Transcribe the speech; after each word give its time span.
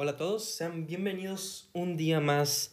Hola 0.00 0.12
a 0.12 0.16
todos, 0.16 0.44
sean 0.44 0.86
bienvenidos 0.86 1.70
un 1.72 1.96
día 1.96 2.20
más 2.20 2.72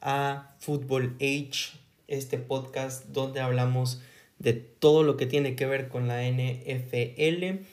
a 0.00 0.56
Football 0.58 1.16
Age, 1.16 1.78
este 2.08 2.38
podcast 2.38 3.08
donde 3.08 3.40
hablamos 3.40 4.00
de 4.38 4.54
todo 4.54 5.02
lo 5.02 5.18
que 5.18 5.26
tiene 5.26 5.54
que 5.54 5.66
ver 5.66 5.90
con 5.90 6.08
la 6.08 6.22
NFL. 6.26 7.66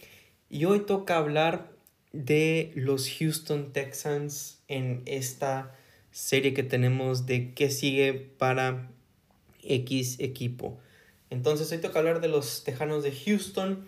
Y 0.49 0.65
hoy 0.65 0.81
toca 0.81 1.15
hablar 1.15 1.71
de 2.11 2.73
los 2.75 3.09
Houston 3.09 3.71
Texans 3.71 4.59
en 4.67 5.01
esta 5.05 5.73
serie 6.11 6.53
que 6.53 6.63
tenemos 6.63 7.25
de 7.25 7.53
qué 7.53 7.69
sigue 7.69 8.13
para 8.13 8.91
X 9.63 10.17
equipo. 10.19 10.77
Entonces 11.29 11.71
hoy 11.71 11.77
toca 11.77 11.99
hablar 11.99 12.19
de 12.19 12.27
los 12.27 12.65
Tejanos 12.65 13.05
de 13.05 13.13
Houston, 13.13 13.87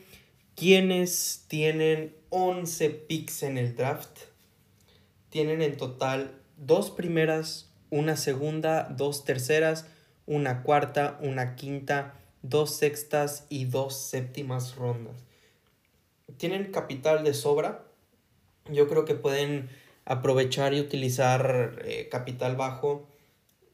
quienes 0.56 1.44
tienen 1.50 2.16
11 2.30 2.90
picks 2.92 3.44
en 3.44 3.58
el 3.58 3.76
draft 3.76 4.31
tienen 5.32 5.62
en 5.62 5.78
total 5.78 6.36
dos 6.58 6.92
primeras, 6.92 7.72
una 7.90 8.18
segunda, 8.18 8.84
dos 8.84 9.24
terceras, 9.24 9.88
una 10.28 10.62
cuarta, 10.62 11.18
una 11.22 11.56
quinta, 11.56 12.14
dos 12.42 12.76
sextas 12.76 13.46
y 13.50 13.66
dos 13.66 13.98
séptimas 13.98 14.76
rondas. 14.76 15.24
Tienen 16.38 16.72
capital 16.72 17.24
de 17.24 17.34
sobra. 17.34 17.86
Yo 18.70 18.88
creo 18.88 19.06
que 19.06 19.16
pueden 19.16 19.70
aprovechar 20.06 20.74
y 20.74 20.82
utilizar 20.82 21.82
eh, 21.86 22.10
capital 22.10 22.58
bajo 22.58 23.08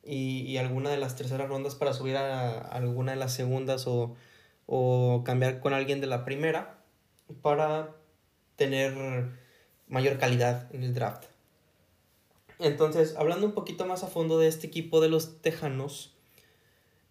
y, 0.04 0.42
y, 0.42 0.58
alguna 0.58 0.90
de 0.90 0.98
las 0.98 1.16
terceras 1.16 1.50
rondas 1.50 1.76
para 1.76 1.94
subir 1.94 2.18
a, 2.18 2.60
alguna 2.60 3.14
de 3.14 3.18
las 3.18 3.34
segundas 3.34 3.88
o, 3.88 4.16
o 4.68 5.24
cambiar 5.26 5.60
con 5.60 5.74
alguien 5.74 6.02
de 6.02 6.08
la 6.08 6.24
primera 6.24 6.78
para 7.42 7.96
tener 8.56 9.32
mayor 9.88 10.18
calidad 10.18 10.74
en 10.74 10.84
el 10.84 10.94
draft. 10.94 11.26
Entonces, 12.60 13.16
hablando 13.18 13.46
un 13.46 13.54
poquito 13.54 13.86
más 13.86 14.04
a 14.04 14.08
fondo 14.08 14.40
de 14.40 14.48
este 14.48 14.68
equipo 14.68 15.00
de 15.02 15.10
los 15.10 15.42
Tejanos, 15.42 16.14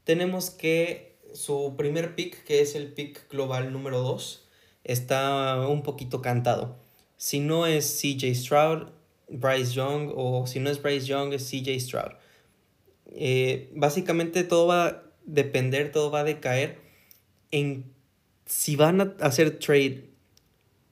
tenemos 0.04 0.50
que 0.50 1.16
su 1.32 1.74
primer 1.76 2.14
pick, 2.14 2.44
que 2.44 2.60
es 2.60 2.74
el 2.74 2.92
pick 2.92 3.30
global 3.30 3.72
número 3.72 4.00
2, 4.00 4.44
está 4.84 5.66
un 5.68 5.82
poquito 5.82 6.22
cantado. 6.22 6.76
Si 7.16 7.40
no 7.40 7.66
es 7.66 8.00
CJ 8.00 8.34
Stroud, 8.34 8.88
Bryce 9.28 9.72
Young, 9.72 10.12
o 10.14 10.46
si 10.46 10.60
no 10.60 10.70
es 10.70 10.82
Bryce 10.82 11.06
Young, 11.06 11.32
es 11.32 11.48
CJ 11.50 11.78
Stroud. 11.80 12.12
Eh, 13.12 13.70
básicamente 13.74 14.44
todo 14.44 14.66
va 14.66 14.86
a 14.86 15.02
depender, 15.24 15.92
todo 15.92 16.10
va 16.10 16.20
a 16.20 16.24
decaer 16.24 16.78
en 17.50 17.92
si 18.46 18.76
van 18.76 19.00
a 19.00 19.16
hacer 19.20 19.58
trade 19.58 20.04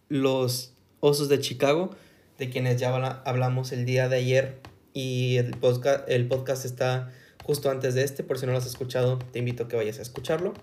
los 0.09 0.73
Osos 1.00 1.28
de 1.28 1.39
Chicago 1.39 1.91
de 2.39 2.51
quienes 2.51 2.81
ya 2.81 2.95
hablamos 3.25 3.73
el 3.73 3.85
día 3.85 4.09
de 4.09 4.17
ayer 4.17 4.61
y 4.93 5.37
el 5.37 5.51
podcast, 5.53 6.09
el 6.09 6.29
podcast 6.29 6.65
está 6.65 7.13
justo 7.45 7.71
antes 7.71 7.95
de 7.95 8.05
este, 8.05 8.25
por 8.25 8.39
si 8.39 8.47
no 8.47 8.53
lo 8.53 8.59
has 8.59 8.67
escuchado, 8.67 9.19
te 9.19 9.39
invito 9.39 9.65
a 9.65 9.69
que 9.69 9.77
vayas 9.77 9.99
a 9.99 10.03
escucharlo. 10.03 10.55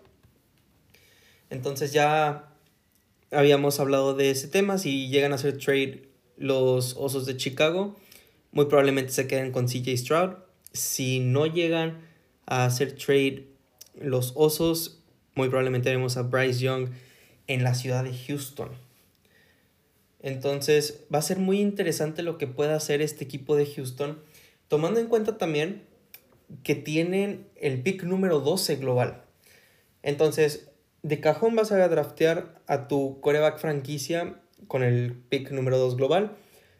Entonces 1.50 1.94
ya 1.94 2.50
habíamos 3.32 3.80
hablado 3.80 4.16
de 4.16 4.32
ese 4.32 4.48
tema, 4.48 4.78
si 4.78 5.10
llegan 5.10 5.32
a 5.32 5.36
hacer 5.36 5.58
trade 5.58 6.10
los 6.38 6.96
Osos 6.98 7.26
de 7.26 7.38
Chicago, 7.38 7.96
muy 8.52 8.66
probablemente 8.66 9.12
se 9.12 9.28
queden 9.28 9.52
con 9.52 9.68
CJ 9.68 9.98
Stroud. 9.98 10.32
Si 10.74 11.20
no 11.20 11.46
llegan 11.46 12.02
a 12.46 12.66
hacer 12.66 12.96
trade 12.96 13.48
los 13.96 14.34
Osos, 14.36 15.02
muy 15.36 15.48
probablemente 15.50 15.90
veremos 15.90 16.18
a 16.18 16.24
Bryce 16.24 16.60
Young 16.60 16.90
en 17.48 17.64
la 17.64 17.76
ciudad 17.76 18.04
de 18.04 18.18
Houston. 18.28 18.70
Entonces 20.22 21.04
va 21.14 21.20
a 21.20 21.24
ser 21.24 21.40
muy 21.40 21.60
interesante 21.60 22.22
lo 22.22 22.38
que 22.38 22.48
pueda 22.48 22.76
hacer 22.76 23.02
este 23.02 23.24
equipo 23.24 23.56
de 23.56 23.66
Houston, 23.66 24.22
tomando 24.68 25.00
en 25.00 25.08
cuenta 25.08 25.38
también 25.38 25.84
que 26.64 26.76
tienen 26.76 27.48
el 27.56 27.82
pick 27.82 28.04
número 28.04 28.40
12 28.40 28.76
global. 28.76 29.24
Entonces, 30.04 30.70
de 31.04 31.20
cajón 31.20 31.56
vas 31.56 31.72
a 31.72 31.88
draftear 31.88 32.62
a 32.68 32.88
tu 32.88 33.20
coreback 33.22 33.58
franquicia 33.58 34.40
con 34.68 34.84
el 34.84 35.14
pick 35.14 35.52
número 35.52 35.78
2 35.78 35.98
global. 35.98 36.38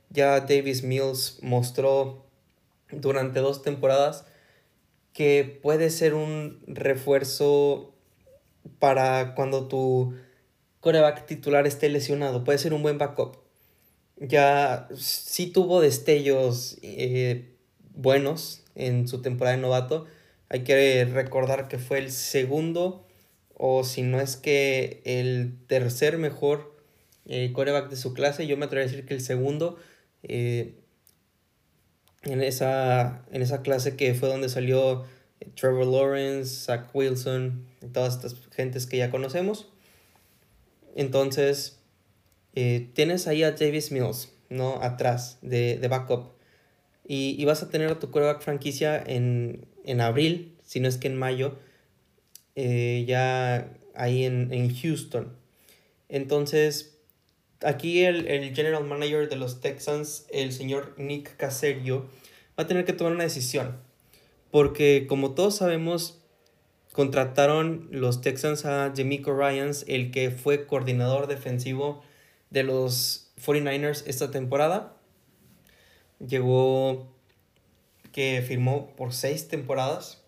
Ya 0.10 0.40
Davis 0.42 0.84
Mills 0.84 1.40
mostró 1.42 2.26
durante 2.92 3.40
dos 3.40 3.62
temporadas 3.62 4.26
que 5.14 5.60
puede 5.62 5.90
ser 5.90 6.14
un 6.14 6.62
refuerzo 6.68 7.94
para 8.80 9.34
cuando 9.36 9.68
tu 9.68 10.14
coreback 10.82 11.26
titular 11.26 11.66
esté 11.66 11.88
lesionado. 11.88 12.44
Puede 12.44 12.58
ser 12.58 12.74
un 12.74 12.84
buen 12.84 12.98
backup. 12.98 13.38
Ya 14.18 14.88
sí 14.96 15.48
tuvo 15.48 15.80
destellos 15.80 16.78
eh, 16.82 17.56
buenos 17.96 18.64
en 18.76 19.08
su 19.08 19.22
temporada 19.22 19.56
de 19.56 19.62
novato. 19.62 20.06
Hay 20.50 20.64
que 20.64 21.06
recordar 21.06 21.70
que 21.70 21.80
fue 21.80 22.00
el 22.00 22.12
segundo, 22.12 23.08
o 23.56 23.84
si 23.84 24.02
no 24.02 24.20
es 24.20 24.36
que 24.36 25.02
el 25.06 25.56
tercer 25.68 26.18
mejor 26.18 26.76
eh, 27.26 27.52
coreback 27.54 27.90
de 27.90 27.96
su 27.96 28.14
clase. 28.14 28.48
Yo 28.48 28.58
me 28.58 28.66
atrevo 28.66 28.86
a 28.86 28.90
decir 28.90 29.06
que 29.06 29.14
el 29.14 29.22
segundo. 29.22 29.78
Eh, 30.24 30.76
en, 32.24 32.42
esa, 32.42 33.24
en 33.32 33.42
esa 33.42 33.62
clase 33.62 33.96
que 33.96 34.14
fue 34.14 34.30
donde 34.30 34.50
salió 34.50 35.06
Trevor 35.56 35.88
Lawrence, 35.88 36.66
Zach 36.66 36.94
Wilson, 36.94 37.66
todas 37.94 38.16
estas 38.16 38.36
gentes 38.52 38.86
que 38.86 38.98
ya 38.98 39.10
conocemos. 39.10 39.72
Entonces, 40.96 41.80
eh, 42.56 42.90
tienes 42.94 43.28
ahí 43.28 43.44
a 43.44 43.52
Davis 43.52 43.92
Mills, 43.92 44.34
¿no? 44.50 44.82
Atrás 44.82 45.38
de, 45.42 45.78
de 45.78 45.88
backup. 45.88 46.34
Y, 47.08 47.36
y, 47.38 47.46
vas 47.46 47.64
a 47.64 47.70
tener 47.70 47.92
a 47.92 48.00
tu 48.00 48.12
quarterback 48.12 48.42
franquicia 48.42 49.02
en, 49.06 49.66
en, 49.86 50.02
abril, 50.02 50.56
si 50.64 50.80
no 50.80 50.88
es 50.88 50.98
que 50.98 51.08
en 51.08 51.18
mayo, 51.18 51.58
eh, 52.56 53.04
ya 53.08 53.72
ahí 53.96 54.24
en, 54.24 54.54
en, 54.54 54.74
Houston. 54.74 55.36
Entonces, 56.10 57.00
aquí 57.62 58.04
el, 58.04 58.28
el, 58.28 58.56
general 58.56 58.86
manager 58.86 59.30
de 59.30 59.36
los 59.36 59.62
Texans, 59.62 60.26
el 60.32 60.52
señor 60.54 60.94
Nick 60.98 61.36
Caserio, 61.38 62.10
va 62.58 62.64
a 62.64 62.68
tener 62.68 62.86
que 62.86 62.94
tomar 62.94 63.14
una 63.14 63.24
decisión. 63.24 63.78
Porque 64.52 65.08
como 65.08 65.34
todos 65.34 65.56
sabemos, 65.56 66.21
contrataron 66.94 67.88
los 67.92 68.22
Texans 68.22 68.66
a 68.66 68.92
Jamico 68.96 69.34
Ryans, 69.34 69.86
el 69.88 70.12
que 70.12 70.32
fue 70.32 70.68
coordinador 70.68 71.28
defensivo 71.28 72.04
de 72.50 72.64
los 72.64 73.32
49ers 73.44 74.04
esta 74.08 74.32
temporada. 74.32 74.98
Llegó 76.20 77.08
que 78.12 78.44
firmó 78.46 78.94
por 78.96 79.14
seis 79.14 79.48
temporadas 79.48 80.24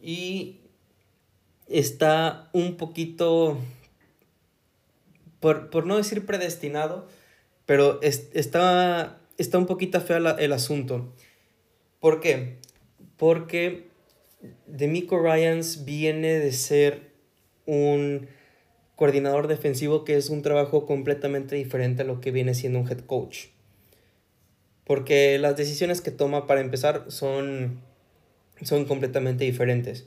y 0.00 0.60
está 1.68 2.50
un 2.52 2.76
poquito, 2.76 3.58
por, 5.40 5.86
no 5.86 5.96
decir 5.96 6.26
predestinado, 6.26 7.08
pero 7.64 8.00
está, 8.02 9.20
está 9.38 9.58
un 9.58 9.66
poquito 9.66 10.00
feo 10.00 10.36
el 10.38 10.52
asunto. 10.52 11.14
¿Por 11.98 12.20
qué? 12.20 12.58
Porque 13.16 13.89
Demico 14.66 15.18
Ryans 15.18 15.84
viene 15.84 16.38
de 16.38 16.52
ser 16.52 17.10
un 17.66 18.28
coordinador 18.96 19.48
defensivo 19.48 20.04
que 20.04 20.16
es 20.16 20.30
un 20.30 20.42
trabajo 20.42 20.86
completamente 20.86 21.56
diferente 21.56 22.02
a 22.02 22.04
lo 22.04 22.20
que 22.20 22.30
viene 22.30 22.54
siendo 22.54 22.80
un 22.80 22.88
head 22.88 23.00
coach. 23.00 23.46
Porque 24.84 25.38
las 25.38 25.56
decisiones 25.56 26.00
que 26.00 26.10
toma 26.10 26.46
para 26.46 26.60
empezar 26.60 27.04
son, 27.08 27.80
son 28.62 28.84
completamente 28.84 29.44
diferentes. 29.44 30.06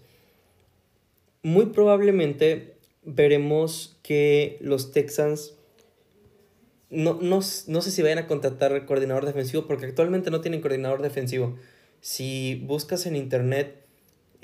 Muy 1.42 1.68
probablemente 1.68 2.76
veremos 3.04 3.98
que 4.04 4.58
los 4.62 4.92
Texans 4.92 5.56
no, 6.90 7.18
no, 7.22 7.40
no 7.68 7.82
sé 7.82 7.92
si 7.92 8.02
vayan 8.02 8.20
a 8.20 8.28
contratar 8.28 8.86
coordinador 8.86 9.26
defensivo 9.26 9.66
porque 9.66 9.88
actualmente 9.88 10.30
no 10.30 10.42
tienen 10.42 10.62
coordinador 10.62 11.02
defensivo. 11.02 11.58
Si 12.02 12.62
buscas 12.66 13.06
en 13.06 13.16
internet 13.16 13.83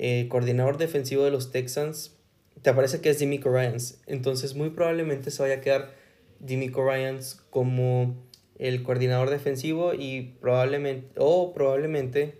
eh, 0.02 0.28
coordinador 0.30 0.78
defensivo 0.78 1.24
de 1.24 1.30
los 1.30 1.52
Texans, 1.52 2.16
te 2.62 2.72
parece 2.72 3.02
que 3.02 3.10
es 3.10 3.18
Demico 3.18 3.50
Ryans. 3.52 4.00
Entonces, 4.06 4.54
muy 4.54 4.70
probablemente 4.70 5.30
se 5.30 5.42
vaya 5.42 5.56
a 5.56 5.60
quedar 5.60 5.90
Demico 6.38 6.82
Ryans 6.82 7.42
como 7.50 8.16
el 8.58 8.82
coordinador 8.82 9.28
defensivo 9.28 9.92
y 9.92 10.36
probablemente, 10.40 11.10
o 11.18 11.52
probablemente, 11.52 12.38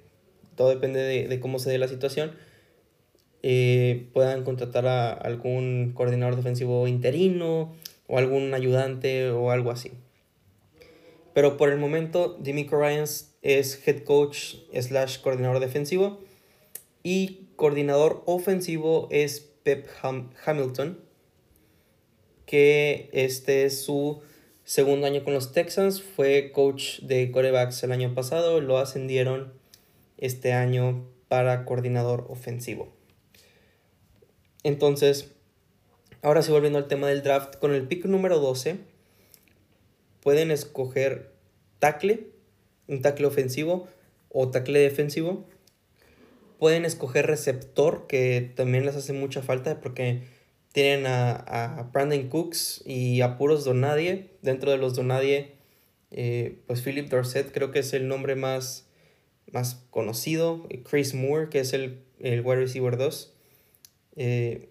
todo 0.57 0.71
depende 0.71 1.01
de, 1.01 1.41
cómo 1.41 1.59
se 1.59 1.69
dé 1.69 1.77
la 1.77 1.89
situación, 1.89 2.33
eh, 3.43 4.09
puedan 4.15 4.43
contratar 4.43 4.87
a 4.87 5.12
algún 5.12 5.93
coordinador 5.95 6.37
defensivo 6.37 6.89
interino 6.89 7.77
o 8.07 8.17
algún 8.17 8.55
ayudante 8.55 9.29
o 9.33 9.51
algo 9.51 9.71
así. 9.71 9.93
Pero 11.35 11.59
por 11.59 11.69
el 11.69 11.77
momento, 11.77 12.39
Demico 12.41 12.81
Ryans 12.81 13.35
es 13.43 13.87
head 13.87 14.03
coach 14.05 14.55
slash 14.73 15.21
coordinador 15.21 15.61
defensivo 15.61 16.21
y 17.03 17.50
coordinador 17.61 18.23
ofensivo 18.25 19.07
es 19.11 19.41
Pep 19.65 19.87
Hamilton, 20.47 20.99
que 22.47 23.11
este 23.12 23.67
es 23.67 23.83
su 23.83 24.23
segundo 24.65 25.07
año 25.07 25.23
con 25.23 25.35
los 25.35 25.53
Texans, 25.53 26.01
fue 26.01 26.53
coach 26.53 27.01
de 27.01 27.31
corebacks 27.31 27.83
el 27.83 27.93
año 27.93 28.15
pasado, 28.15 28.62
lo 28.62 28.79
ascendieron 28.79 29.53
este 30.17 30.55
año 30.55 31.07
para 31.29 31.67
coordinador 31.67 32.25
ofensivo. 32.31 32.95
Entonces, 34.62 35.31
ahora 36.23 36.41
sí 36.41 36.53
volviendo 36.53 36.79
al 36.79 36.89
tema 36.89 37.09
del 37.09 37.23
draft, 37.23 37.57
con 37.57 37.75
el 37.75 37.87
pick 37.87 38.07
número 38.07 38.39
12 38.39 38.79
pueden 40.23 40.51
escoger 40.51 41.31
tackle, 41.79 42.27
un 42.89 43.03
tackle 43.03 43.27
ofensivo 43.27 43.87
o 44.31 44.51
tackle 44.51 44.79
defensivo. 44.79 45.45
Pueden 46.61 46.85
escoger 46.85 47.27
receptor, 47.27 48.07
que 48.07 48.53
también 48.55 48.85
les 48.85 48.95
hace 48.95 49.15
mucha 49.15 49.41
falta 49.41 49.81
porque 49.81 50.25
tienen 50.73 51.07
a, 51.07 51.89
Brandon 51.91 52.29
Cooks 52.29 52.83
y 52.85 53.23
a 53.23 53.39
puros 53.39 53.65
Donadie. 53.65 54.29
Dentro 54.43 54.71
de 54.71 54.77
los 54.77 54.95
Donadie, 54.95 55.55
eh, 56.11 56.59
pues 56.67 56.83
Philip 56.83 57.09
Dorset 57.09 57.51
creo 57.51 57.71
que 57.71 57.79
es 57.79 57.95
el 57.95 58.09
nombre 58.09 58.35
más, 58.35 58.87
más 59.51 59.87
conocido. 59.89 60.69
Chris 60.85 61.15
Moore, 61.15 61.49
que 61.49 61.61
es 61.61 61.73
el, 61.73 62.03
el 62.19 62.43
wide 62.43 62.57
receiver 62.57 62.99
2. 62.99 63.35
Eh, 64.17 64.69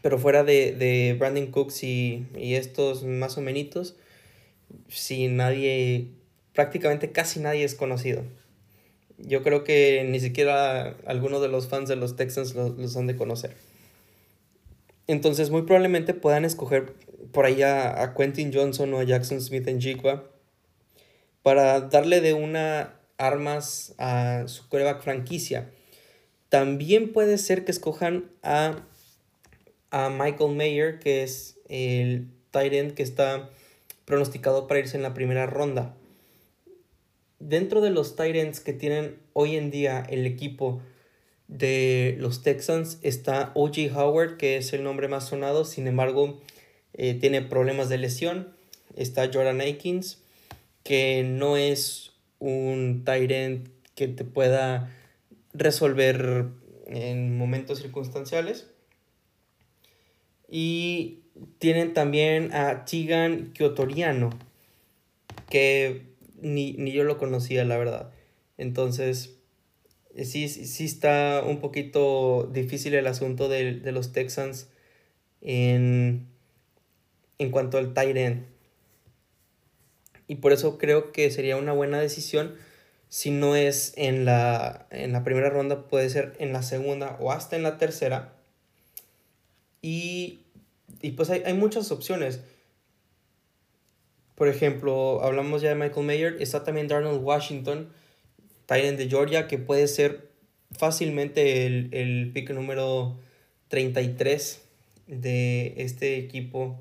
pero 0.00 0.16
fuera 0.16 0.44
de, 0.44 0.76
de 0.76 1.16
Brandon 1.18 1.48
Cooks 1.48 1.82
y, 1.82 2.28
y, 2.38 2.54
estos 2.54 3.02
más 3.02 3.36
o 3.36 3.40
menos, 3.40 3.96
si 4.86 5.26
nadie, 5.26 6.12
prácticamente 6.52 7.10
casi 7.10 7.40
nadie 7.40 7.64
es 7.64 7.74
conocido. 7.74 8.22
Yo 9.18 9.42
creo 9.42 9.64
que 9.64 10.04
ni 10.08 10.20
siquiera 10.20 10.96
algunos 11.06 11.40
de 11.40 11.48
los 11.48 11.68
fans 11.68 11.88
de 11.88 11.96
los 11.96 12.16
Texans 12.16 12.54
los, 12.54 12.96
han 12.96 13.06
de 13.06 13.16
conocer. 13.16 13.56
Entonces, 15.06 15.50
muy 15.50 15.62
probablemente 15.62 16.14
puedan 16.14 16.44
escoger 16.44 16.94
por 17.32 17.46
ahí 17.46 17.62
a, 17.62 18.14
Quentin 18.16 18.52
Johnson 18.52 18.92
o 18.94 19.00
a 19.00 19.04
Jackson 19.04 19.40
Smith 19.40 19.66
en 19.68 19.80
Jigua 19.80 20.30
para 21.42 21.80
darle 21.80 22.20
de 22.20 22.34
una 22.34 22.94
armas 23.18 23.94
a 23.98 24.44
su 24.46 24.68
coreback 24.68 25.02
franquicia. 25.02 25.70
También 26.48 27.12
puede 27.12 27.38
ser 27.38 27.64
que 27.64 27.70
escojan 27.70 28.30
a, 28.42 28.76
a 29.90 30.08
Michael 30.10 30.56
Mayer, 30.56 30.98
que 30.98 31.22
es 31.22 31.58
el 31.68 32.28
tight 32.50 32.94
que 32.94 33.02
está 33.02 33.50
pronosticado 34.04 34.66
para 34.66 34.80
irse 34.80 34.96
en 34.96 35.02
la 35.02 35.14
primera 35.14 35.46
ronda. 35.46 35.94
Dentro 37.46 37.82
de 37.82 37.90
los 37.90 38.16
Titans 38.16 38.60
que 38.60 38.72
tienen 38.72 39.18
hoy 39.34 39.56
en 39.56 39.70
día 39.70 40.02
el 40.08 40.24
equipo 40.24 40.80
de 41.46 42.16
los 42.18 42.42
Texans 42.42 42.98
está 43.02 43.52
O.J. 43.54 43.94
Howard, 43.94 44.38
que 44.38 44.56
es 44.56 44.72
el 44.72 44.82
nombre 44.82 45.08
más 45.08 45.28
sonado, 45.28 45.66
sin 45.66 45.86
embargo 45.86 46.40
eh, 46.94 47.12
tiene 47.12 47.42
problemas 47.42 47.90
de 47.90 47.98
lesión. 47.98 48.54
Está 48.96 49.28
Jordan 49.30 49.60
Aikins, 49.60 50.22
que 50.84 51.22
no 51.22 51.58
es 51.58 52.12
un 52.38 53.02
Tyrant 53.04 53.68
que 53.94 54.08
te 54.08 54.24
pueda 54.24 54.90
resolver 55.52 56.46
en 56.86 57.36
momentos 57.36 57.80
circunstanciales. 57.80 58.68
Y 60.48 61.18
tienen 61.58 61.92
también 61.92 62.54
a 62.54 62.86
Tigan 62.86 63.52
Kyotoriano, 63.52 64.30
que 65.50 66.13
ni, 66.44 66.92
yo 66.92 67.04
lo 67.04 67.18
conocía, 67.18 67.64
la 67.64 67.76
verdad. 67.76 68.10
Entonces, 68.58 69.36
sí, 70.22 70.48
sí 70.48 70.84
está 70.84 71.42
un 71.44 71.60
poquito 71.60 72.48
difícil 72.52 72.94
el 72.94 73.06
asunto 73.06 73.48
de, 73.48 73.72
los 73.92 74.12
Texans 74.12 74.68
en, 75.40 76.28
en 77.38 77.50
cuanto 77.50 77.78
al 77.78 77.94
tight 77.94 78.16
end. 78.16 78.46
Y 80.26 80.36
por 80.36 80.52
eso 80.52 80.78
creo 80.78 81.12
que 81.12 81.30
sería 81.30 81.56
una 81.56 81.72
buena 81.72 82.00
decisión. 82.00 82.54
Si 83.08 83.30
no 83.30 83.56
es 83.56 83.92
en 83.96 84.24
la, 84.24 84.86
en 84.90 85.12
la 85.12 85.24
primera 85.24 85.50
ronda, 85.50 85.88
puede 85.88 86.08
ser 86.10 86.34
en 86.38 86.52
la 86.52 86.62
segunda 86.62 87.16
o 87.20 87.32
hasta 87.32 87.56
en 87.56 87.62
la 87.62 87.78
tercera. 87.78 88.36
Y 89.82 90.44
y 91.04 91.10
pues 91.10 91.28
hay, 91.28 91.52
muchas 91.52 91.90
opciones. 91.92 92.40
Por 94.34 94.48
ejemplo, 94.48 95.22
hablamos 95.22 95.62
ya 95.62 95.70
de 95.70 95.74
Michael 95.76 96.06
Mayer, 96.06 96.36
está 96.40 96.64
también 96.64 96.88
Darnell 96.88 97.18
Washington, 97.18 97.90
Titan 98.66 98.96
de 98.96 99.08
Georgia, 99.08 99.46
que 99.46 99.58
puede 99.58 99.86
ser 99.86 100.28
fácilmente 100.72 101.66
el, 101.66 101.88
el 101.92 102.32
pick 102.32 102.50
número 102.50 103.16
33 103.68 104.62
de 105.06 105.74
este 105.76 106.16
equipo 106.16 106.80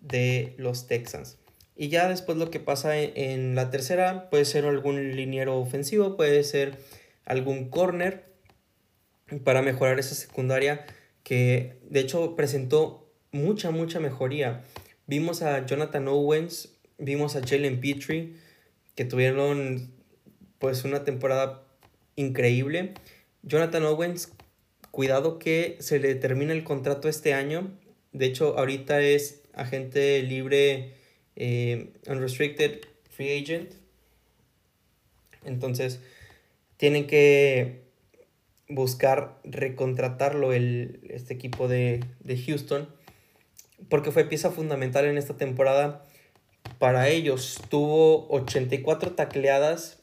de 0.00 0.54
los 0.58 0.86
Texans. 0.86 1.38
Y 1.76 1.88
ya 1.88 2.08
después 2.08 2.38
lo 2.38 2.50
que 2.50 2.60
pasa 2.60 2.98
en, 2.98 3.12
en, 3.16 3.54
la 3.56 3.70
tercera 3.70 4.30
puede 4.30 4.44
ser 4.44 4.64
algún 4.64 5.16
liniero 5.16 5.58
ofensivo, 5.58 6.16
puede 6.16 6.44
ser 6.44 6.78
algún 7.24 7.68
corner 7.68 8.24
para 9.42 9.62
mejorar 9.62 9.98
esa 9.98 10.14
secundaria 10.14 10.84
que 11.24 11.78
de 11.88 12.00
hecho 12.00 12.36
presentó 12.36 13.10
mucha, 13.32 13.70
mucha 13.70 13.98
mejoría. 13.98 14.62
Vimos 15.06 15.42
a 15.42 15.66
Jonathan 15.66 16.08
Owens, 16.08 16.74
vimos 16.96 17.36
a 17.36 17.46
Jalen 17.46 17.78
Petrie, 17.80 18.32
que 18.94 19.04
tuvieron 19.04 19.92
pues 20.58 20.84
una 20.84 21.04
temporada 21.04 21.62
increíble. 22.16 22.94
Jonathan 23.42 23.84
Owens, 23.84 24.32
cuidado 24.90 25.38
que 25.38 25.76
se 25.80 25.98
le 25.98 26.14
termina 26.14 26.54
el 26.54 26.64
contrato 26.64 27.10
este 27.10 27.34
año. 27.34 27.70
De 28.12 28.24
hecho, 28.24 28.58
ahorita 28.58 29.02
es 29.02 29.42
agente 29.52 30.22
libre, 30.22 30.94
eh, 31.36 31.92
unrestricted 32.06 32.80
free 33.10 33.42
agent. 33.42 33.74
Entonces, 35.44 36.00
tienen 36.78 37.06
que 37.06 37.82
buscar 38.70 39.38
recontratarlo 39.44 40.54
el, 40.54 41.00
este 41.10 41.34
equipo 41.34 41.68
de, 41.68 42.02
de 42.20 42.38
Houston 42.38 42.88
porque 43.88 44.10
fue 44.10 44.24
pieza 44.24 44.50
fundamental 44.50 45.04
en 45.06 45.18
esta 45.18 45.36
temporada 45.36 46.04
para 46.78 47.08
ellos. 47.08 47.60
Tuvo 47.68 48.28
84 48.30 49.12
tacleadas, 49.12 49.98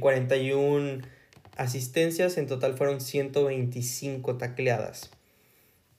41 0.00 0.88
eh, 0.88 1.00
asistencias, 1.56 2.38
en 2.38 2.46
total 2.46 2.76
fueron 2.76 3.00
125 3.00 4.36
tacleadas. 4.36 5.10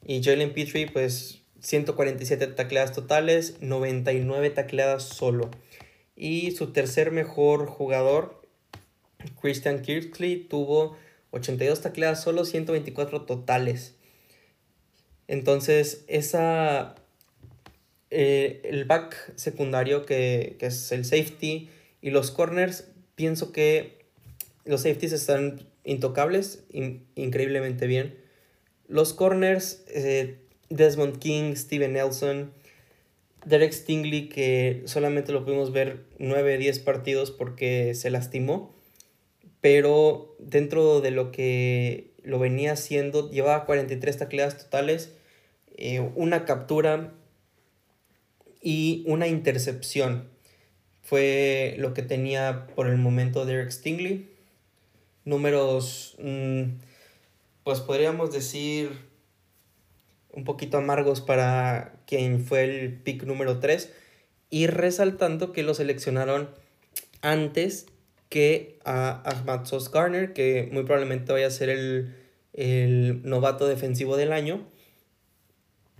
Y 0.05 0.21
Jalen 0.21 0.53
Petrie, 0.53 0.89
pues 0.91 1.41
147 1.61 2.47
tacleadas 2.47 2.91
totales, 2.91 3.57
99 3.61 4.49
tacleadas 4.49 5.03
solo. 5.03 5.49
Y 6.15 6.51
su 6.51 6.73
tercer 6.73 7.11
mejor 7.11 7.67
jugador, 7.67 8.41
Christian 9.41 9.81
Kirkley, 9.81 10.37
tuvo 10.37 10.97
82 11.31 11.81
tacleadas 11.81 12.21
solo, 12.21 12.45
124 12.45 13.21
totales. 13.21 13.95
Entonces, 15.27 16.03
esa, 16.07 16.95
eh, 18.09 18.61
el 18.65 18.85
back 18.85 19.33
secundario 19.35 20.05
que, 20.05 20.57
es 20.59 20.91
el 20.91 21.05
safety 21.05 21.69
y 22.01 22.09
los 22.09 22.31
corners, 22.31 22.89
pienso 23.15 23.51
que 23.51 24.05
los 24.65 24.81
safeties 24.81 25.13
están 25.13 25.67
intocables, 25.83 26.63
increíblemente 27.15 27.87
bien. 27.87 28.17
Los 28.87 29.13
corners, 29.13 29.83
eh, 29.87 30.37
Desmond 30.69 31.19
King, 31.19 31.55
Steven 31.55 31.93
Nelson, 31.93 32.51
Derek 33.45 33.73
Stingley, 33.73 34.29
que 34.29 34.83
solamente 34.85 35.31
lo 35.31 35.43
pudimos 35.43 35.71
ver 35.71 36.05
9, 36.17 36.57
10 36.57 36.79
partidos 36.79 37.31
porque 37.31 37.93
se 37.93 38.09
lastimó, 38.09 38.73
pero 39.61 40.35
dentro 40.39 41.01
de 41.01 41.11
lo 41.11 41.31
que 41.31 42.12
lo 42.23 42.39
venía 42.39 42.73
haciendo, 42.73 43.29
llevaba 43.29 43.65
43 43.65 44.17
tacleadas 44.17 44.57
totales, 44.57 45.11
eh, 45.77 45.99
una 46.15 46.45
captura 46.45 47.13
y 48.61 49.03
una 49.07 49.27
intercepción. 49.27 50.29
Fue 51.01 51.75
lo 51.77 51.93
que 51.93 52.01
tenía 52.01 52.67
por 52.75 52.87
el 52.87 52.97
momento 52.97 53.45
Derek 53.45 53.71
Stingley. 53.71 54.29
Números, 55.25 56.15
mm, 56.19 56.63
pues 57.63 57.81
podríamos 57.81 58.31
decir 58.31 58.91
un 60.31 60.45
poquito 60.45 60.77
amargos 60.77 61.21
para 61.21 61.93
quien 62.07 62.43
fue 62.43 62.63
el 62.63 62.93
pick 62.93 63.23
número 63.23 63.59
3. 63.59 63.91
Y 64.49 64.67
resaltando 64.67 65.51
que 65.51 65.63
lo 65.63 65.73
seleccionaron 65.73 66.49
antes 67.21 67.87
que 68.33 68.79
a 68.83 69.21
Ahmad 69.29 69.65
Sos 69.65 69.91
Garner, 69.91 70.33
que 70.33 70.67
muy 70.71 70.85
probablemente 70.85 71.31
vaya 71.31 71.45
a 71.45 71.51
ser 71.51 71.69
el, 71.69 72.15
el 72.53 73.21
novato 73.21 73.67
defensivo 73.67 74.17
del 74.17 74.33
año, 74.33 74.65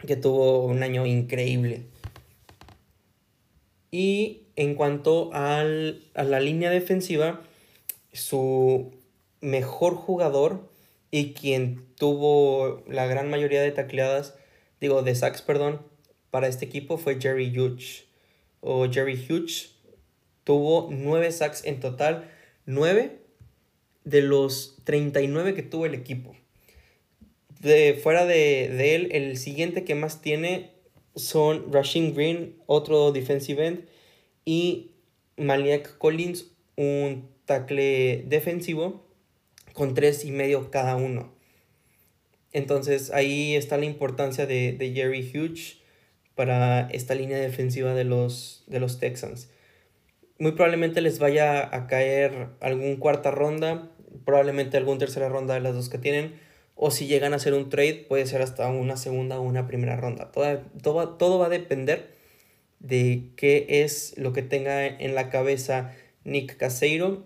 que 0.07 0.15
tuvo 0.15 0.65
un 0.65 0.81
año 0.81 1.05
increíble. 1.05 1.83
Y 3.91 4.47
en 4.55 4.73
cuanto 4.73 5.31
al, 5.31 6.01
a 6.15 6.23
la 6.23 6.39
línea 6.39 6.71
defensiva, 6.71 7.41
su 8.13 8.91
mejor 9.39 9.93
jugador 9.93 10.67
y 11.11 11.33
quien 11.33 11.85
tuvo 11.99 12.83
la 12.87 13.05
gran 13.05 13.29
mayoría 13.29 13.61
de 13.61 13.71
tacleadas, 13.71 14.33
digo, 14.81 15.03
de 15.03 15.13
sacks, 15.13 15.43
perdón, 15.43 15.83
para 16.31 16.47
este 16.47 16.65
equipo 16.65 16.97
fue 16.97 17.21
Jerry 17.21 17.55
Hughes. 17.55 18.05
o 18.59 18.91
Jerry 18.91 19.23
Hughes 19.23 19.72
tuvo 20.43 20.89
9 20.91 21.31
sacks 21.31 21.63
en 21.65 21.79
total, 21.79 22.29
9 22.65 23.19
de 24.03 24.21
los 24.21 24.77
39 24.83 25.53
que 25.53 25.63
tuvo 25.63 25.85
el 25.85 25.93
equipo. 25.93 26.35
De, 27.59 27.93
fuera 28.01 28.25
de, 28.25 28.69
de 28.69 28.95
él, 28.95 29.09
el 29.11 29.37
siguiente 29.37 29.83
que 29.83 29.95
más 29.95 30.21
tiene 30.21 30.71
son 31.15 31.71
Rushing 31.71 32.13
Green, 32.13 32.55
otro 32.65 33.11
defensive 33.11 33.65
end, 33.65 33.85
y 34.45 34.91
Maliak 35.37 35.97
Collins, 35.97 36.51
un 36.75 37.29
tackle 37.45 38.23
defensivo, 38.27 39.05
con 39.73 39.93
tres 39.93 40.25
y 40.25 40.31
medio 40.31 40.69
cada 40.71 40.95
uno. 40.95 41.33
Entonces 42.51 43.11
ahí 43.11 43.55
está 43.55 43.77
la 43.77 43.85
importancia 43.85 44.45
de, 44.45 44.91
Jerry 44.93 45.29
Hughes 45.33 45.77
para 46.35 46.87
esta 46.91 47.15
línea 47.15 47.37
defensiva 47.37 47.93
de 47.93 48.03
los, 48.03 48.63
de 48.67 48.79
los 48.79 48.99
Texans. 48.99 49.49
Muy 50.43 50.51
probablemente 50.51 50.99
les 50.99 51.19
vaya 51.19 51.73
a 51.73 51.87
caer 51.87 52.49
algún 52.59 52.97
cuarta 52.97 53.31
ronda, 53.31 53.89
probablemente 54.25 54.75
algún 54.75 54.97
tercera 54.97 55.29
ronda 55.29 55.53
de 55.53 55.61
las 55.61 55.73
dos 55.73 55.87
que 55.87 55.97
tienen, 55.97 56.37
o 56.75 56.91
si 56.91 57.07
llegan 57.07 57.31
a 57.31 57.37
hacer 57.37 57.53
un 57.53 57.69
trade, 57.69 58.05
puede 58.09 58.25
ser 58.25 58.41
hasta 58.41 58.67
una 58.67 58.97
segunda 58.97 59.39
o 59.39 59.41
una 59.41 59.67
primera 59.67 59.95
ronda. 59.95 60.33
Todo, 60.33 60.59
todo, 60.81 61.15
todo 61.15 61.39
va 61.39 61.45
a 61.45 61.49
depender 61.49 62.13
de 62.79 63.29
qué 63.37 63.67
es 63.69 64.17
lo 64.17 64.33
que 64.33 64.41
tenga 64.41 64.85
en 64.85 65.15
la 65.15 65.29
cabeza 65.29 65.95
Nick 66.25 66.57
Caseiro 66.57 67.25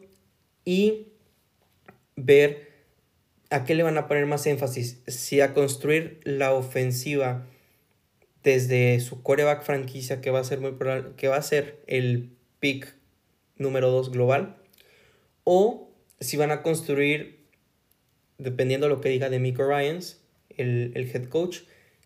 y 0.64 1.08
ver 2.16 2.68
a 3.50 3.64
qué 3.64 3.74
le 3.74 3.82
van 3.82 3.98
a 3.98 4.08
poner 4.08 4.28
más 4.28 4.46
énfasis. 4.46 5.02
Si 5.08 5.42
a 5.42 5.56
construir 5.56 6.20
la 6.24 6.54
ofensiva 6.54 7.48
desde 8.44 9.00
su 9.00 9.24
coreback 9.24 9.64
franquicia, 9.64 10.22
que 10.22 10.30
va 10.30 10.38
a 10.38 10.44
ser 10.44 10.60
muy 10.60 10.76
que 11.16 11.28
va 11.28 11.38
a 11.38 11.42
ser 11.42 11.82
el 11.88 12.38
pick 12.60 12.97
número 13.58 13.90
2 13.92 14.12
global, 14.12 14.58
o 15.44 15.90
si 16.20 16.38
van 16.38 16.52
a 16.52 16.62
construir, 16.62 17.46
dependiendo 18.38 18.88
de 18.88 18.94
lo 18.94 19.02
que 19.02 19.10
diga 19.10 19.30
de 19.30 19.40
Ryans, 19.40 20.22
el, 20.50 20.92
el 20.96 21.10
head 21.10 21.30
coach, 21.30 21.60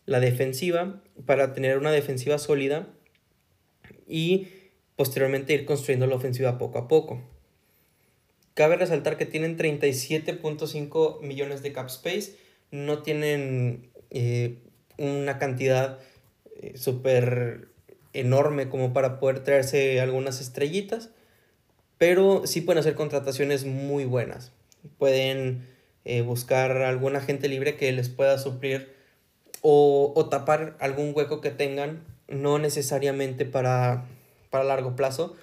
la 0.06 0.20
defensiva, 0.20 1.02
para 1.26 1.54
tener 1.54 1.78
una 1.78 1.92
defensiva 1.92 2.38
sólida 2.38 2.88
y 4.08 4.48
posteriormente 4.96 5.54
ir 5.54 5.66
construyendo 5.66 6.08
la 6.08 6.16
ofensiva 6.16 6.58
poco 6.58 6.78
a 6.78 6.88
poco. 6.88 7.22
Cabe 8.54 8.76
resaltar 8.76 9.18
que 9.18 9.26
tienen 9.26 9.58
37.5 9.58 11.22
millones 11.22 11.64
de 11.64 11.72
cap 11.72 11.88
space, 11.88 12.36
no 12.70 13.02
tienen 13.02 13.90
eh, 14.10 14.58
una 14.98 15.40
cantidad 15.40 16.00
eh, 16.58 16.74
súper 16.76 17.70
enorme 18.14 18.70
como 18.70 18.94
para 18.94 19.20
poder 19.20 19.44
traerse 19.44 20.02
algunas 20.02 20.42
estrellitas, 20.42 21.10
pero 22.02 22.48
sí 22.48 22.62
pueden 22.62 22.80
hacer 22.80 22.96
contrataciones 22.96 23.64
muy 23.64 24.06
buenas. 24.06 24.52
Pueden 24.98 25.68
eh, 26.04 26.22
buscar 26.22 26.72
algún 26.78 27.16
agente 27.16 27.48
libre 27.48 27.78
que 27.78 27.92
les 27.92 28.10
pueda 28.10 28.40
suplir 28.40 28.92
o, 29.62 30.12
o, 30.16 30.26
tapar 30.28 30.76
algún 30.80 31.12
hueco 31.16 31.42
que 31.42 31.52
tengan, 31.52 32.04
no 32.28 32.58
necesariamente 32.58 33.46
para, 33.46 34.06
para 34.50 34.64
largo 34.64 34.96
plazo, 34.96 35.36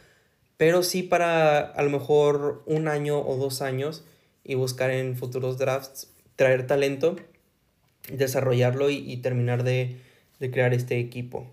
pero 0.56 0.82
sí 0.82 1.04
para 1.04 1.60
a 1.60 1.82
lo 1.84 1.90
mejor 1.90 2.64
un 2.66 2.88
año 2.88 3.24
o 3.24 3.36
dos 3.36 3.62
años 3.62 4.02
y 4.42 4.56
buscar 4.56 4.90
en 4.90 5.14
futuros 5.16 5.58
drafts 5.58 6.08
traer 6.34 6.66
talento, 6.66 7.14
desarrollarlo 8.10 8.90
y, 8.90 9.16
terminar 9.18 9.62
de, 9.62 10.00
crear 10.40 10.74
este 10.74 10.98
equipo. 10.98 11.46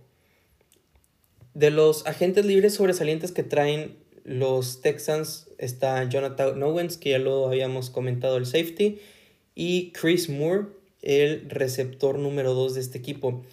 De 1.53 1.69
los 1.69 2.07
agentes 2.07 2.43
libres 2.43 2.73
sobresalientes 2.73 3.31
que 3.31 3.43
traen 3.43 4.03
los 4.25 4.81
Texans 4.81 5.47
está 5.57 6.03
Jonathan 6.09 6.61
Owens, 6.61 6.97
que 6.97 7.11
ya 7.11 7.19
lo 7.19 7.47
habíamos 7.47 7.89
comentado, 7.89 8.37
el 8.37 8.45
safety, 8.45 8.99
y 9.55 9.91
Chris 9.91 10.29
Moore, 10.29 10.67
el 11.01 11.49
receptor 11.49 12.19
número 12.19 12.53
2 12.53 12.73
de 12.73 12.81
este 12.81 12.97
equipo. 12.97 13.43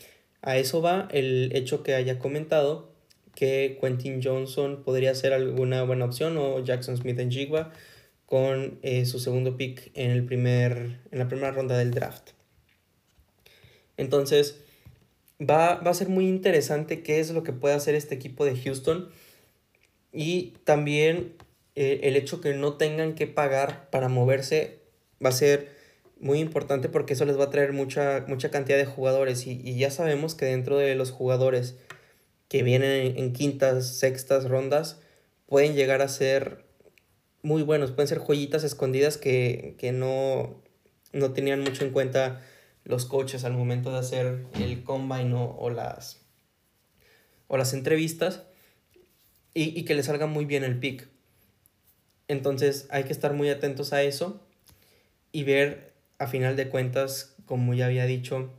A 0.40 0.56
eso 0.56 0.82
va 0.82 1.06
el 1.12 1.54
hecho 1.54 1.84
que 1.84 1.94
haya 1.94 2.18
comentado 2.18 2.90
que 3.34 3.78
Quentin 3.80 4.20
Johnson 4.22 4.82
podría 4.84 5.14
ser 5.14 5.32
alguna 5.32 5.84
buena 5.84 6.06
opción 6.06 6.36
o 6.36 6.64
Jackson 6.64 6.96
Smith 6.96 7.18
en 7.18 7.30
Jigba 7.30 7.72
con 8.26 8.78
eh, 8.82 9.04
su 9.06 9.18
segundo 9.18 9.56
pick 9.56 9.90
en, 9.94 10.10
el 10.10 10.24
primer, 10.24 11.00
en 11.10 11.18
la 11.18 11.28
primera 11.28 11.52
ronda 11.52 11.78
del 11.78 11.92
draft. 11.92 12.30
Entonces, 13.96 14.58
va, 15.38 15.74
a 15.74 15.94
ser 15.94 16.08
muy 16.08 16.28
interesante 16.28 17.02
qué 17.02 17.20
es 17.20 17.30
lo 17.30 17.42
que 17.42 17.52
puede 17.52 17.74
hacer 17.74 17.94
este 17.94 18.14
equipo 18.14 18.44
de 18.44 18.56
Houston 18.56 19.10
y 20.12 20.54
también 20.64 21.34
eh, 21.74 22.00
el 22.04 22.16
hecho 22.16 22.40
que 22.40 22.54
no 22.54 22.74
tengan 22.74 23.14
que 23.14 23.26
pagar 23.26 23.88
para 23.90 24.08
moverse 24.08 24.80
va 25.24 25.30
a 25.30 25.32
ser 25.32 25.70
muy 26.20 26.38
importante 26.38 26.88
porque 26.88 27.14
eso 27.14 27.24
les 27.24 27.38
va 27.38 27.44
a 27.44 27.50
traer 27.50 27.72
mucha, 27.72 28.24
mucha 28.28 28.50
cantidad 28.50 28.76
de 28.76 28.84
jugadores 28.84 29.46
y, 29.46 29.60
y 29.64 29.76
ya 29.76 29.90
sabemos 29.90 30.34
que 30.34 30.44
dentro 30.44 30.78
de 30.78 30.94
los 30.94 31.10
jugadores 31.10 31.76
que 32.52 32.62
vienen 32.62 33.16
en 33.16 33.32
quintas, 33.32 33.96
sextas 33.96 34.46
rondas, 34.46 35.00
pueden 35.46 35.74
llegar 35.74 36.02
a 36.02 36.08
ser 36.08 36.66
muy 37.42 37.62
buenos, 37.62 37.92
pueden 37.92 38.08
ser 38.08 38.18
joyitas 38.18 38.62
escondidas 38.62 39.16
que, 39.16 39.90
no, 39.94 40.62
no 41.14 41.32
tenían 41.32 41.60
mucho 41.60 41.82
en 41.84 41.92
cuenta 41.92 42.42
los 42.84 43.06
coaches 43.06 43.44
al 43.44 43.54
momento 43.54 43.90
de 43.90 43.98
hacer 43.98 44.44
el 44.54 44.84
combine 44.84 45.34
o, 45.34 45.70
las, 45.70 46.20
o 47.48 47.56
las 47.56 47.72
entrevistas 47.72 48.42
y, 49.54 49.78
y, 49.78 49.84
que 49.84 49.94
les 49.94 50.06
salga 50.06 50.26
muy 50.26 50.44
bien 50.44 50.64
el 50.64 50.78
pick. 50.78 51.08
Entonces 52.28 52.86
hay 52.90 53.04
que 53.04 53.12
estar 53.12 53.34
muy 53.34 53.50
atentos 53.50 53.92
a 53.92 54.02
eso 54.02 54.40
y 55.32 55.44
ver 55.44 55.92
a 56.18 56.26
final 56.26 56.56
de 56.56 56.68
cuentas, 56.68 57.34
como 57.46 57.74
ya 57.74 57.86
había 57.86 58.06
dicho, 58.06 58.52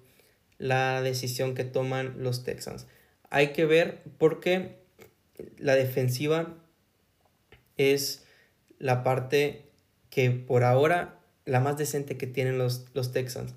la 0.58 1.02
decisión 1.02 1.56
que 1.56 1.64
toman 1.64 2.22
los 2.24 2.44
Texans 2.44 2.86
hay 3.34 3.48
que 3.48 3.66
ver 3.66 4.04
porque 4.20 4.76
la 5.58 5.74
defensiva 5.74 6.54
es 7.78 8.28
la 8.78 9.04
parte 9.04 9.72
que 10.12 10.30
por 10.30 10.64
ahora 10.64 11.20
la 11.46 11.60
más 11.60 11.76
decente 11.76 12.16
que 12.16 12.28
tienen 12.28 12.60
los, 12.60 12.86
los 12.94 13.12
Texans. 13.12 13.56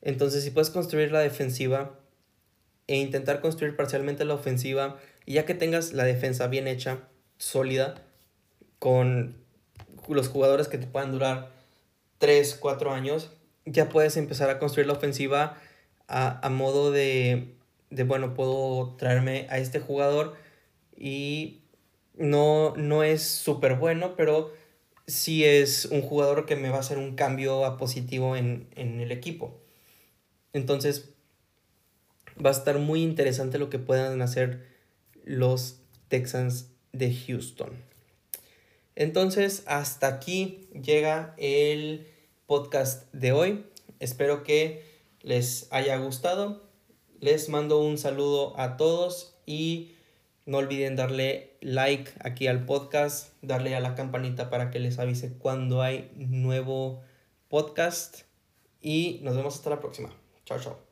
Entonces, 0.00 0.44
si 0.44 0.52
puedes 0.52 0.70
construir 0.70 1.10
la 1.10 1.18
defensiva 1.18 1.98
e 2.86 2.96
intentar 2.96 3.40
construir 3.40 3.74
parcialmente 3.74 4.24
la 4.24 4.34
ofensiva, 4.34 5.00
y 5.26 5.34
ya 5.34 5.44
que 5.44 5.54
tengas 5.54 5.92
la 5.92 6.04
defensa 6.04 6.46
bien 6.46 6.68
hecha, 6.68 7.08
sólida, 7.38 7.94
con 8.78 9.36
los 10.08 10.28
jugadores 10.28 10.68
que 10.68 10.78
te 10.78 10.86
puedan 10.86 11.12
durar 11.12 11.50
3, 12.18 12.56
4 12.60 12.92
años, 12.92 13.30
ya 13.64 13.88
puedes 13.88 14.16
empezar 14.16 14.50
a 14.50 14.58
construir 14.58 14.86
la 14.86 14.94
ofensiva 14.94 15.56
a 16.06 16.48
modo 16.50 16.92
de 16.92 17.54
de, 17.94 18.04
bueno, 18.04 18.34
puedo 18.34 18.96
traerme 18.96 19.46
a 19.50 19.58
este 19.58 19.80
jugador 19.80 20.34
y 20.96 21.62
no, 22.16 22.74
no 22.76 23.02
es 23.02 23.22
súper 23.22 23.76
bueno, 23.76 24.16
pero 24.16 24.52
sí 25.06 25.44
es 25.44 25.86
un 25.86 26.02
jugador 26.02 26.46
que 26.46 26.56
me 26.56 26.70
va 26.70 26.76
a 26.76 26.80
hacer 26.80 26.98
un 26.98 27.14
cambio 27.14 27.64
a 27.64 27.76
positivo 27.76 28.36
en, 28.36 28.68
en 28.74 29.00
el 29.00 29.12
equipo. 29.12 29.60
Entonces, 30.52 31.10
va 32.44 32.50
a 32.50 32.52
estar 32.52 32.78
muy 32.78 33.02
interesante 33.02 33.58
lo 33.58 33.70
que 33.70 33.78
puedan 33.78 34.20
hacer 34.22 34.73
los 35.24 35.80
Texans 36.08 36.70
de 36.92 37.12
Houston. 37.14 37.72
Entonces, 38.94 39.64
hasta 39.66 40.06
aquí 40.06 40.68
llega 40.72 41.34
el 41.36 42.06
podcast 42.46 43.12
de 43.12 43.32
hoy. 43.32 43.66
Espero 43.98 44.44
que 44.44 44.84
les 45.20 45.66
haya 45.72 45.96
gustado. 45.98 46.62
Les 47.20 47.48
mando 47.48 47.80
un 47.80 47.98
saludo 47.98 48.58
a 48.60 48.76
todos 48.76 49.34
y 49.46 49.94
no 50.46 50.58
olviden 50.58 50.94
darle 50.94 51.56
like 51.60 52.12
aquí 52.20 52.46
al 52.46 52.66
podcast, 52.66 53.32
darle 53.40 53.74
a 53.74 53.80
la 53.80 53.94
campanita 53.94 54.50
para 54.50 54.70
que 54.70 54.78
les 54.78 54.98
avise 54.98 55.32
cuando 55.38 55.82
hay 55.82 56.10
nuevo 56.16 57.02
podcast 57.48 58.22
y 58.80 59.20
nos 59.22 59.36
vemos 59.36 59.54
hasta 59.54 59.70
la 59.70 59.80
próxima. 59.80 60.12
Chao, 60.44 60.60
chao. 60.60 60.83